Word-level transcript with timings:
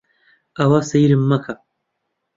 ئاوا 0.57 0.79
سەیرم 0.89 1.21
مەکە! 1.29 1.53